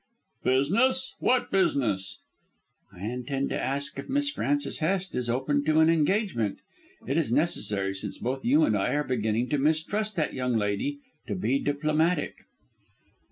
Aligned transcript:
"Business? 0.43 1.13
What 1.19 1.51
business?" 1.51 2.17
"I 2.91 3.05
intend 3.05 3.49
to 3.51 3.63
ask 3.63 3.99
if 3.99 4.09
Miss 4.09 4.31
Frances 4.31 4.79
Hest 4.79 5.13
is 5.13 5.29
open 5.29 5.63
to 5.65 5.79
an 5.79 5.91
engagement. 5.91 6.57
It 7.05 7.19
is 7.19 7.31
necessary, 7.31 7.93
since 7.93 8.17
both 8.17 8.43
you 8.43 8.63
and 8.63 8.75
I 8.75 8.95
are 8.95 9.03
beginning 9.03 9.49
to 9.49 9.59
mistrust 9.59 10.15
that 10.15 10.33
young 10.33 10.57
lady, 10.57 10.97
to 11.27 11.35
be 11.35 11.59
diplomatic." 11.59 12.45